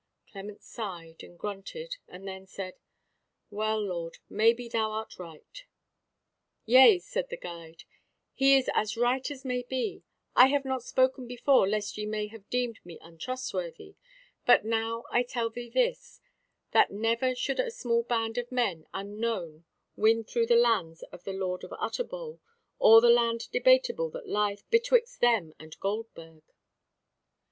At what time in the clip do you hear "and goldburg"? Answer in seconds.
25.59-26.41